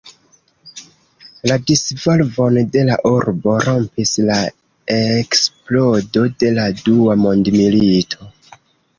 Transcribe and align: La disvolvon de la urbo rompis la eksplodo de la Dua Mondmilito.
La 1.49 1.55
disvolvon 1.71 2.55
de 2.75 2.85
la 2.87 2.95
urbo 3.09 3.53
rompis 3.65 4.13
la 4.29 4.37
eksplodo 4.95 6.23
de 6.45 6.49
la 6.55 6.65
Dua 6.79 7.17
Mondmilito. 7.25 8.31